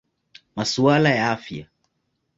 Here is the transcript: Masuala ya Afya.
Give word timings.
Masuala 0.55 1.09
ya 1.17 1.25
Afya. 1.35 1.63